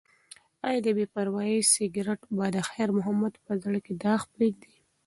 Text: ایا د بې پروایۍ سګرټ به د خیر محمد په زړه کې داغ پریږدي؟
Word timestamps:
ایا 0.67 0.79
د 0.85 0.87
بې 0.97 1.05
پروایۍ 1.13 1.61
سګرټ 1.73 2.21
به 2.35 2.45
د 2.55 2.57
خیر 2.69 2.89
محمد 2.97 3.33
په 3.45 3.51
زړه 3.63 3.79
کې 3.85 3.93
داغ 4.03 4.21
پریږدي؟ 4.33 4.75